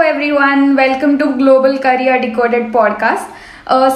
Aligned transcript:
One 0.00 0.60
welcome 0.76 1.16
to 1.18 1.24
global 1.38 1.76
career 1.78 2.20
Decoded 2.20 2.72
podcast 2.72 3.38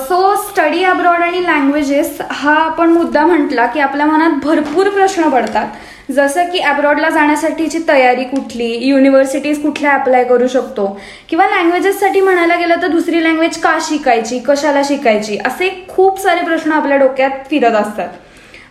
so 0.08 0.34
study 0.48 0.82
abroad 0.84 1.22
आणि 1.22 1.40
languages 1.42 2.18
हा 2.40 2.54
आपण 2.64 2.88
मुद्दा 2.92 3.24
म्हटला 3.26 3.66
की 3.74 3.80
आपल्या 3.80 4.06
मनात 4.06 4.44
भरपूर 4.44 4.88
प्रश्न 4.94 5.28
पडतात 5.30 6.12
जसं 6.16 6.50
की 6.52 6.58
अब्रॉडला 6.72 7.08
जाण्यासाठीची 7.10 7.78
तयारी 7.88 8.24
कुठली 8.34 8.68
युनिव्हर्सिटीज 8.86 9.62
कुठल्या 9.62 9.92
अप्लाय 9.94 10.24
करू 10.24 10.48
शकतो 10.56 10.86
किंवा 11.28 11.46
लँग्वेजेससाठी 11.54 12.20
म्हणायला 12.20 12.56
गेलं 12.58 12.82
तर 12.82 12.88
दुसरी 12.92 13.22
लँग्वेज 13.24 13.58
का 13.62 13.76
शिकायची 13.88 14.38
कशाला 14.48 14.82
शिकायची 14.88 15.38
असे 15.46 15.68
खूप 15.96 16.20
सारे 16.22 16.44
प्रश्न 16.46 16.72
आपल्या 16.72 16.96
डोक्यात 16.98 17.48
फिरत 17.50 17.74
असतात 17.80 18.08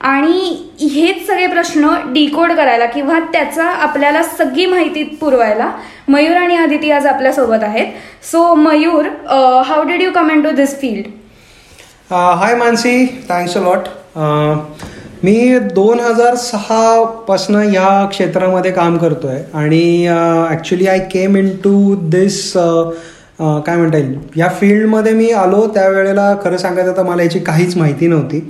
आणि 0.04 0.52
हेच 0.94 1.26
सगळे 1.28 1.46
प्रश्न 1.48 1.90
डिकोड 2.14 2.52
करायला 2.54 2.86
किंवा 2.94 3.20
त्याचा 3.34 3.66
आपल्याला 3.84 4.24
सगळी 4.24 4.66
माहिती 4.66 5.04
पुरवायला 5.20 5.70
मयूर 6.08 6.36
आणि 6.38 6.56
आदिती 6.56 6.90
आज 6.92 7.06
आपल्यासोबत 7.08 7.64
आहेत 7.64 7.94
so 8.32 8.54
Mayur 8.64 9.06
how 9.66 9.84
did 9.88 10.02
you 10.02 10.10
comment 10.16 10.44
to 10.44 10.52
this 10.56 10.80
field 10.82 11.08
hi 12.14 12.56
Mansi 12.56 13.06
thanks 13.30 13.56
a 13.58 13.62
lot 13.62 13.88
मी 15.24 15.38
दोन 15.76 16.00
हजार 16.00 16.36
सहापासनं 16.36 17.72
या 17.74 17.86
क्षेत्रामध्ये 18.12 18.72
काम 18.72 18.98
करतोय 19.04 19.40
आणि 19.64 19.86
actually 20.50 20.88
I 20.88 21.00
came 21.14 21.38
into 21.64 21.94
this 21.96 22.42
काय 22.58 23.76
म्हणता 23.76 23.98
येईल 23.98 24.14
या 24.40 24.50
फील्डमध्ये 24.60 25.14
मी 25.14 25.32
आलो 25.44 25.66
त्यावेळेला 25.74 26.34
खरं 26.44 26.58
सांगायचं 26.58 26.98
तर 26.98 27.04
मला 27.10 27.24
याची 27.24 27.40
काहीच 27.44 27.78
माहिती 27.78 28.08
नव्हती 28.08 28.42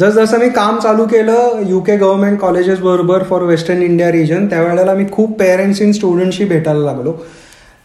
जसजसं 0.00 0.38
मी 0.40 0.48
काम 0.56 0.78
चालू 0.80 1.04
केलं 1.06 1.62
युके 1.68 1.96
गव्हर्नमेंट 1.98 2.38
कॉलेजेस 2.40 2.78
बरोबर 2.80 3.22
फॉर 3.30 3.42
वेस्टर्न 3.48 3.82
इंडिया 3.82 4.08
रिजन 4.12 4.46
त्यावेळेला 4.48 4.92
मी 4.94 5.04
खूप 5.12 5.32
पेरेंट्स 5.38 5.80
इन 5.82 5.92
स्टुडंटशी 5.92 6.44
भेटायला 6.52 6.84
लागलो 6.84 7.12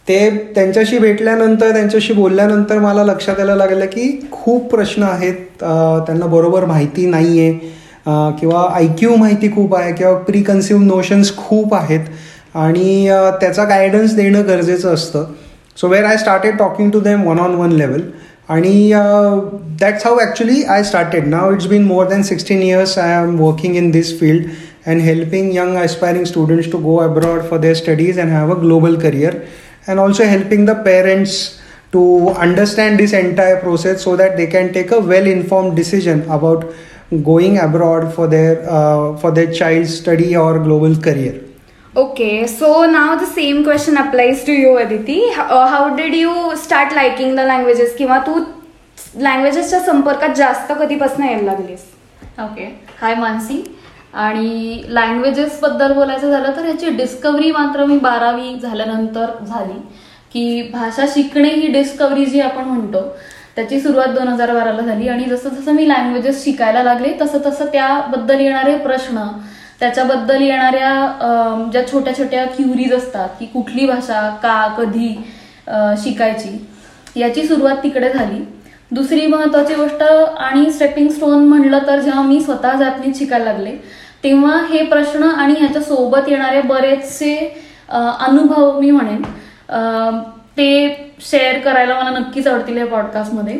ते 0.08 0.18
त्यांच्याशी 0.56 0.98
भेटल्यानंतर 1.00 1.72
त्यांच्याशी 1.74 2.14
बोलल्यानंतर 2.14 2.80
मला 2.80 3.04
लक्षात 3.04 3.40
यायला 3.40 3.56
लागलं 3.56 3.86
की 3.96 4.08
खूप 4.32 4.70
प्रश्न 4.72 5.04
आहेत 5.04 5.44
त्यांना 5.64 6.26
बरोबर 6.26 6.66
माहिती 6.66 7.06
नाही 7.10 7.40
आहे 7.40 8.32
किंवा 8.40 8.66
आय 8.76 8.88
क्यू 9.00 9.16
माहिती 9.16 9.52
खूप 9.56 9.76
आहे 9.76 9.92
किंवा 9.96 10.14
प्री 10.30 10.44
नोशन्स 10.86 11.36
खूप 11.38 11.74
आहेत 11.76 12.06
आणि 12.66 13.08
त्याचा 13.42 13.64
गायडन्स 13.74 14.16
देणं 14.16 14.48
गरजेचं 14.48 14.94
असतं 14.94 15.26
so 15.82 15.88
where 15.88 16.06
I 16.06 16.18
started 16.18 16.58
talking 16.60 16.90
to 16.92 17.00
them 17.08 17.28
one 17.28 17.40
on 17.40 17.56
one 17.56 17.72
level 17.72 18.02
आणि 18.49 18.91
that's 19.81 20.07
how 20.07 20.19
actually 20.21 20.63
I 20.63 20.83
started 20.85 21.27
now 21.29 21.53
it's 21.53 21.67
been 21.69 21.85
more 21.87 22.09
than 22.09 22.23
sixteen 22.23 22.63
years 22.63 22.97
I 22.99 23.13
am 23.23 23.39
working 23.41 23.77
in 23.77 23.91
this 23.91 24.19
field 24.21 24.47
and 24.87 25.01
helping 25.01 25.55
young 25.57 25.77
aspiring 25.77 26.25
students 26.27 26.71
to 26.73 26.79
go 26.79 26.97
abroad 26.97 27.43
for 27.51 27.59
their 27.61 27.75
studies 27.77 28.21
and 28.21 28.33
have 28.33 28.55
a 28.55 28.61
global 28.61 28.97
career 29.01 29.43
and 29.89 29.99
also 29.99 30.25
helping 30.25 30.67
the 30.67 30.77
parents 30.85 31.41
to 31.93 32.31
understand 32.31 33.01
this 33.01 33.13
entire 33.13 33.61
process 33.61 34.03
so 34.03 34.17
that 34.17 34.37
they 34.37 34.47
can 34.47 34.73
take 34.73 34.93
a 34.93 35.01
well 35.01 35.27
informed 35.27 35.75
decision 35.77 36.23
about 36.31 36.67
going 37.25 37.59
abroad 37.59 38.13
for 38.15 38.27
their 38.29 38.53
uh, 38.71 39.17
for 39.17 39.33
their 39.33 39.53
child's 39.53 39.97
study 39.97 40.37
or 40.37 40.59
global 40.61 40.95
career 40.97 41.33
okay 41.98 42.48
so 42.48 42.70
now 42.86 43.14
the 43.20 43.24
same 43.28 43.62
question 43.64 43.96
applies 43.98 44.46
to 44.46 44.54
you 44.54 44.74
Aditi 44.78 45.20
how 45.36 45.90
did 45.96 46.14
you 46.16 46.34
start 46.64 46.94
liking 46.94 47.36
the 47.38 47.46
languages 47.50 47.94
किंवा 47.98 48.18
तू 48.26 48.34
लँग्वेजेसच्या 49.28 49.80
संपर्कात 49.84 50.36
जास्त 50.38 50.72
कधीपासून 50.80 51.26
यायला 51.26 51.46
लागलीस 51.52 51.86
okay 52.44 52.66
hi 53.02 53.16
Mansi 53.20 53.62
आणि 54.24 54.82
languages 54.96 55.60
बद्दल 55.62 55.94
बोलायचं 55.94 56.32
झालं 56.32 56.56
तर 56.58 56.66
याची 56.70 56.90
डिस्कवरी 56.98 57.52
मात्र 57.60 57.86
मी 57.86 57.98
बारावी 58.10 58.54
झाल्यानंतर 58.62 59.32
झाली 59.48 59.80
की 60.34 60.46
भाषा 60.74 61.06
शिकणे 61.14 61.50
ही 61.56 61.68
डिस्कवरी 61.80 62.26
जी 62.26 62.40
आपण 62.52 62.64
म्हणतो 62.74 63.02
त्याची 63.56 63.80
सुरुवात 63.82 64.10
दोन 64.20 64.28
हजार 64.28 64.54
बाराला 64.54 64.82
झाली 64.82 65.08
आणि 65.08 65.24
जसं 65.30 65.50
जसं 65.62 65.76
मी 65.76 65.88
लँग्वेजेस 65.90 66.44
शिकायला 66.44 66.84
लागले 66.94 67.14
तसं 67.22 67.46
तसं 67.50 67.66
त्याबद्दल 67.74 68.40
येणारे 68.40 68.76
प्रश्न 68.78 69.18
त्याच्याबद्दल 69.80 70.42
येणाऱ्या 70.42 71.68
ज्या 71.72 71.88
छोट्या 71.92 72.16
छोट्या 72.18 72.44
क्युरीज 72.56 72.94
असतात 72.94 73.30
की 73.40 73.46
कुठली 73.54 73.86
भाषा 73.88 74.28
का 74.44 74.62
कधी 74.78 75.08
शिकायची 76.04 76.50
याची 77.20 77.44
सुरुवात 77.48 77.76
तिकडे 77.84 78.10
झाली 78.14 78.42
दुसरी 78.96 79.26
महत्वाची 79.28 79.74
गोष्ट 79.76 80.04
आणि 80.38 80.72
स्टेपिंग 80.72 81.08
स्टोन 81.10 81.48
म्हणलं 81.48 81.80
तर 81.88 82.00
जेव्हा 82.02 82.22
मी 82.24 82.40
स्वतः 82.42 82.76
जातनीत 82.80 83.14
शिकायला 83.20 83.46
लागले 83.46 83.72
तेव्हा 84.24 84.60
हे 84.70 84.84
प्रश्न 84.90 85.24
आणि 85.24 85.54
ह्याच्या 85.60 85.82
सोबत 85.84 86.30
येणारे 86.30 86.62
बरेचसे 86.68 87.36
अनुभव 88.28 88.80
मी 88.80 88.92
म्हणेन 88.92 89.22
ते 90.58 90.72
शेअर 91.32 91.60
करायला 91.66 92.00
मला 92.02 92.18
नक्कीच 92.20 92.48
आवडतील 92.48 92.78
या 92.78 92.86
पॉडकास्टमध्ये 92.88 93.58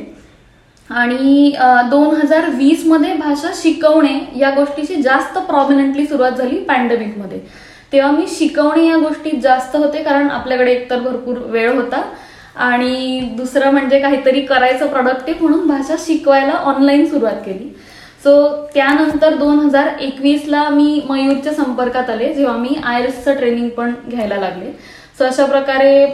आणि 0.90 1.52
दोन 1.92 2.16
हजार 2.16 2.50
वीस 2.58 2.86
मध्ये 2.88 3.14
भाषा 3.18 3.52
शिकवणे 3.62 4.20
या 4.40 4.50
गोष्टीची 4.56 4.96
जास्त 5.02 5.38
प्रॉमिनंटली 5.48 6.06
सुरुवात 6.08 6.32
झाली 6.38 6.60
पॅन्डेमिकमध्ये 6.68 7.40
तेव्हा 7.92 8.12
मी 8.12 8.26
शिकवणे 8.38 8.86
या 8.88 8.98
गोष्टीत 9.00 9.40
जास्त 9.44 9.76
होते 9.76 10.04
कारण 10.04 10.30
आपल्याकडे 10.32 10.72
एकतर 10.74 11.00
भरपूर 11.02 11.38
वेळ 11.52 11.72
होता 11.76 12.02
आणि 12.66 13.20
दुसरं 13.38 13.72
म्हणजे 13.74 14.00
काहीतरी 14.02 14.42
करायचं 14.46 14.88
प्रॉडक्टिव्ह 14.88 15.42
म्हणून 15.48 15.66
भाषा 15.68 15.96
शिकवायला 16.06 16.54
ऑनलाईन 16.74 17.06
सुरुवात 17.10 17.42
केली 17.46 17.70
सो 18.24 18.34
त्यानंतर 18.74 19.36
दोन 19.38 19.60
हजार 19.60 19.88
एकवीसला 20.02 20.68
मी 20.70 21.00
मयूरच्या 21.10 21.54
संपर्कात 21.54 22.10
आले 22.10 22.34
जेव्हा 22.34 22.56
मी 22.58 22.76
आय 22.84 23.04
एसचं 23.06 23.34
ट्रेनिंग 23.38 23.70
पण 23.78 23.92
घ्यायला 24.10 24.38
लागले 24.40 24.72
सो 25.18 25.26
अशा 25.26 25.46
प्रकारे 25.46 26.06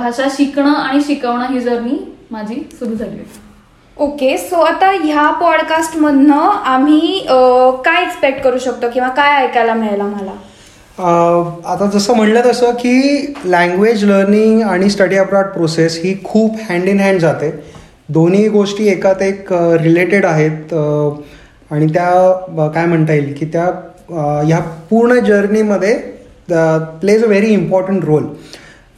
भाषा 0.00 0.28
शिकणं 0.36 0.72
आणि 0.74 1.00
शिकवणं 1.06 1.52
ही 1.52 1.60
जर्नी 1.60 1.96
माझी 2.30 2.62
सुरू 2.78 2.94
झाली 2.94 3.18
होती 3.18 3.48
ओके 4.02 4.36
सो 4.38 4.56
आता 4.64 4.86
ह्या 4.90 5.24
पॉडकास्टमधनं 5.40 6.60
आम्ही 6.74 7.10
काय 7.30 8.02
एक्सपेक्ट 8.02 8.42
करू 8.44 8.58
शकतो 8.66 8.88
किंवा 8.92 9.08
काय 9.18 9.40
ऐकायला 9.46 9.74
मिळेल 9.80 10.00
आम्हाला 10.00 10.30
आता 11.72 11.86
जसं 11.94 12.14
म्हणलं 12.16 12.40
तसं 12.48 12.70
की 12.82 12.92
लँग्वेज 13.52 14.04
लर्निंग 14.10 14.62
आणि 14.68 14.88
स्टडी 14.90 15.16
अब्रॉड 15.18 15.46
प्रोसेस 15.54 15.98
ही 16.04 16.14
खूप 16.24 16.56
हँड 16.70 16.88
इन 16.88 17.00
हँड 17.00 17.18
जाते 17.20 17.50
दोन्ही 18.18 18.48
गोष्टी 18.56 18.88
एकात 18.92 19.22
एक 19.22 19.52
रिलेटेड 19.82 20.26
आहेत 20.26 20.72
आणि 21.70 21.86
त्या 21.94 22.68
काय 22.74 22.86
म्हणता 22.86 23.12
येईल 23.12 23.32
की 23.40 23.46
त्या 23.52 23.66
ह्या 24.46 24.58
पूर्ण 24.90 25.18
जर्नीमध्ये 25.26 25.94
plays 26.52 27.24
a 27.24 27.26
very 27.26 27.52
important 27.52 28.04
role 28.04 28.26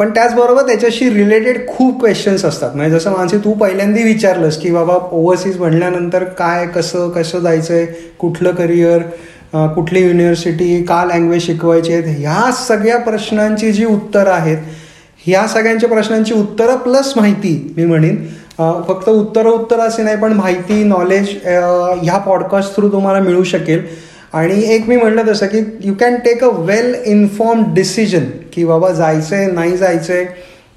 पण 0.02 0.10
त्याचबरोबर 0.14 0.66
त्याच्याशी 0.66 1.08
रिलेटेड 1.14 1.58
खूप 1.66 1.98
क्वेश्चन्स 2.00 2.44
असतात 2.44 2.74
म्हणजे 2.76 2.96
जसं 2.98 3.10
माणसे 3.16 3.36
तू 3.44 3.52
पहिल्यांदा 3.60 4.02
विचारलंस 4.04 4.56
की 4.60 4.70
बाबा 4.72 4.94
ओव्हरसीज 5.10 5.58
म्हणल्यानंतर 5.58 6.24
काय 6.38 6.66
कसं 6.76 7.08
कसं 7.16 7.40
जायचं 7.42 7.74
आहे 7.74 7.84
कुठलं 8.20 8.54
करिअर 8.54 9.02
कुठली 9.74 10.02
युनिव्हर्सिटी 10.06 10.82
का 10.88 11.02
लँग्वेज 11.12 11.42
शिकवायची 11.46 11.92
आहेत 11.92 12.16
ह्या 12.18 12.50
सगळ्या 12.68 12.98
प्रश्नांची 13.04 13.72
जी 13.72 13.84
उत्तरं 13.84 14.30
आहेत 14.32 14.58
ह्या 15.26 15.46
सगळ्यांच्या 15.54 15.88
प्रश्नांची 15.88 16.34
उत्तरं 16.38 16.76
प्लस 16.84 17.12
माहिती 17.16 17.56
मी 17.76 17.84
म्हणेन 17.84 18.24
फक्त 18.88 19.08
उत्तरं 19.08 19.50
उत्तर 19.50 19.80
असे 19.86 20.02
नाही 20.02 20.16
पण 20.22 20.32
माहिती 20.36 20.82
नॉलेज 20.84 21.28
ह्या 21.44 22.16
पॉडकास्ट 22.26 22.76
थ्रू 22.76 22.88
तुम्हाला 22.92 23.20
मिळू 23.28 23.44
शकेल 23.54 23.86
आणि 24.34 24.62
एक 24.74 24.88
मी 24.88 24.96
म्हणलं 24.96 25.26
तसं 25.28 25.46
की 25.52 25.58
you 25.86 25.94
can 26.00 26.14
take 26.24 26.44
a 26.44 26.48
well 26.68 26.94
inform 27.06 27.62
decision 27.74 28.24
की 28.52 28.64
बाबा 28.64 28.90
जायचं 28.90 29.36
आहे 29.36 29.50
नाही 29.52 29.76
जायचं 29.76 30.12
आहे 30.14 30.24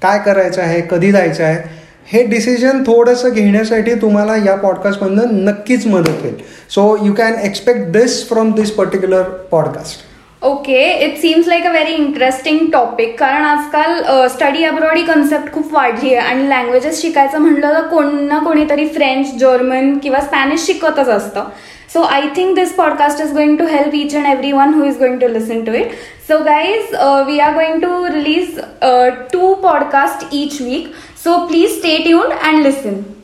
काय 0.02 0.18
करायचं 0.24 0.62
आहे 0.62 0.80
कधी 0.90 1.12
जायचं 1.12 1.44
आहे 1.44 1.74
हे 2.12 2.22
डिसिजन 2.30 2.82
थोडंसं 2.86 3.30
घेण्यासाठी 3.30 3.94
तुम्हाला 4.02 4.36
या 4.46 4.54
पॉडकास्टमधनं 4.56 5.44
नक्कीच 5.44 5.86
मदत 5.86 6.20
होईल 6.22 6.34
so 6.74 6.94
you 7.04 7.12
can 7.18 7.38
expect 7.44 7.86
this 7.92 8.24
from 8.28 8.52
this 8.54 8.70
particular 8.72 9.22
podcast 9.52 10.04
okay 10.46 10.82
it 11.04 11.16
seems 11.20 11.48
like 11.48 11.66
a 11.66 11.70
very 11.70 11.94
interesting 12.02 12.58
topic 12.72 13.18
कारण 13.20 13.44
आजकाल 13.44 14.26
स्टडी 14.34 14.64
अब्रॉड 14.64 14.96
ही 14.96 15.02
कन्सेप्ट 15.04 15.52
खूप 15.52 15.72
वाढली 15.74 16.14
आहे 16.14 16.28
आणि 16.32 16.48
लँग्वेजेस 16.48 17.00
शिकायचं 17.02 17.38
म्हटलं 17.38 17.72
तर 17.74 17.86
कोण 17.90 18.14
ना 18.26 18.38
कोणीतरी 18.44 18.86
फ्रेंच 18.94 19.34
जर्मन 19.40 19.96
किंवा 20.02 20.20
स्पॅनिश 20.20 20.66
शिकतच 20.66 21.08
असतं 21.08 21.48
So 21.96 22.04
I 22.04 22.28
think 22.34 22.56
this 22.56 22.74
podcast 22.74 23.20
is 23.20 23.30
going 23.32 23.56
to 23.56 23.66
help 23.66 23.94
each 23.94 24.12
and 24.12 24.26
everyone 24.26 24.74
who 24.74 24.82
is 24.84 24.98
going 24.98 25.18
to 25.20 25.28
listen 25.28 25.64
to 25.64 25.72
it. 25.74 25.98
So 26.24 26.44
guys, 26.44 26.92
uh, 26.92 27.24
we 27.26 27.40
are 27.40 27.54
going 27.54 27.80
to 27.80 27.90
release 28.14 28.58
uh, 28.58 29.26
two 29.32 29.56
podcasts 29.68 30.28
each 30.30 30.60
week. 30.60 30.94
So 31.14 31.46
please 31.48 31.78
stay 31.78 32.04
tuned 32.04 32.32
and 32.34 32.62
listen. 32.62 33.15